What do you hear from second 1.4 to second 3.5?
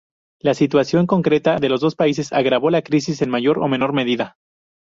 de los países agravó la crisis en